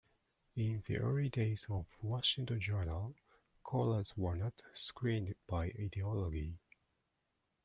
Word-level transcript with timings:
In 0.55 0.83
the 0.87 0.97
early 0.97 1.29
days 1.29 1.67
of 1.69 1.85
"Washington 2.01 2.59
Journal", 2.59 3.13
callers 3.63 4.17
were 4.17 4.35
not 4.35 4.59
screened 4.73 5.35
by 5.47 5.65
ideology. 5.79 6.57